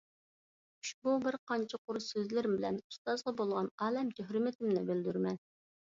ئۇشبۇ 0.85 1.11
بىرقانچە 1.25 1.79
قۇر 1.89 1.99
سۆزلىرىم 2.05 2.57
بىلەن 2.61 2.79
ئۇستازغا 2.85 3.35
بولغان 3.43 3.69
ئالەمچە 3.89 4.29
ھۆرمىتىمنى 4.31 4.85
بىلدۈرىمەن. 4.89 5.43